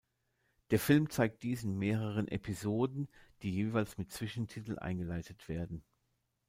[0.71, 3.07] Der Film zeigt dies in mehreren Episoden,
[3.43, 5.83] die jeweils mit Zwischentiteln eingeleitet werden.